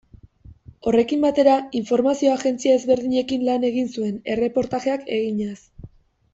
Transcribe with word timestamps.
Horrekin 0.91 1.21
batera, 1.25 1.57
informazio-agentzia 1.81 2.79
ezberdinekin 2.79 3.47
lan 3.51 3.69
egin 3.71 3.93
zuen, 3.99 4.19
erreportajeak 4.37 5.09
eginaz. 5.23 5.57